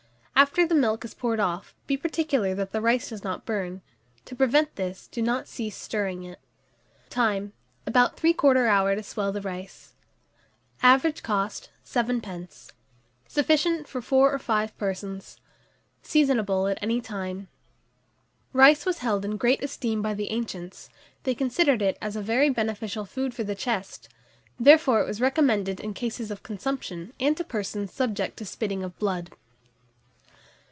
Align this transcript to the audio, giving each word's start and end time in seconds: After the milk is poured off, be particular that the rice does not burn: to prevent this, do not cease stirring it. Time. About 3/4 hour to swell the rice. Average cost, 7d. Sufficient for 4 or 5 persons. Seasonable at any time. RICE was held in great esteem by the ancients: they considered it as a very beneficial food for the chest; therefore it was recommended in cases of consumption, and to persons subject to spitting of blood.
After 0.35 0.65
the 0.65 0.73
milk 0.73 1.05
is 1.05 1.13
poured 1.13 1.39
off, 1.39 1.75
be 1.85 1.95
particular 1.95 2.55
that 2.55 2.71
the 2.71 2.81
rice 2.81 3.09
does 3.09 3.23
not 3.23 3.45
burn: 3.45 3.83
to 4.25 4.35
prevent 4.35 4.75
this, 4.75 5.05
do 5.05 5.21
not 5.21 5.47
cease 5.47 5.77
stirring 5.77 6.23
it. 6.23 6.39
Time. 7.11 7.53
About 7.85 8.17
3/4 8.17 8.67
hour 8.67 8.95
to 8.95 9.03
swell 9.03 9.31
the 9.31 9.39
rice. 9.41 9.93
Average 10.81 11.21
cost, 11.21 11.69
7d. 11.85 12.71
Sufficient 13.27 13.87
for 13.87 14.01
4 14.01 14.33
or 14.33 14.39
5 14.39 14.75
persons. 14.79 15.37
Seasonable 16.01 16.67
at 16.67 16.79
any 16.81 17.01
time. 17.01 17.47
RICE 18.51 18.83
was 18.87 18.97
held 18.97 19.23
in 19.23 19.37
great 19.37 19.63
esteem 19.63 20.01
by 20.01 20.15
the 20.15 20.31
ancients: 20.31 20.89
they 21.21 21.35
considered 21.35 21.83
it 21.83 21.99
as 22.01 22.15
a 22.15 22.21
very 22.21 22.49
beneficial 22.49 23.05
food 23.05 23.35
for 23.35 23.43
the 23.43 23.53
chest; 23.53 24.09
therefore 24.59 25.01
it 25.01 25.05
was 25.07 25.21
recommended 25.21 25.79
in 25.79 25.93
cases 25.93 26.31
of 26.31 26.41
consumption, 26.41 27.13
and 27.19 27.37
to 27.37 27.43
persons 27.43 27.93
subject 27.93 28.37
to 28.37 28.45
spitting 28.45 28.83
of 28.83 28.97
blood. 28.97 29.29